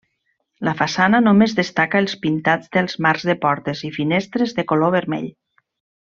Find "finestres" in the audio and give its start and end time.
4.01-4.55